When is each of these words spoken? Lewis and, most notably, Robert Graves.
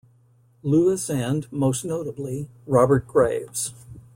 Lewis 0.63 1.11
and, 1.11 1.45
most 1.51 1.85
notably, 1.85 2.49
Robert 2.65 3.07
Graves. 3.07 3.71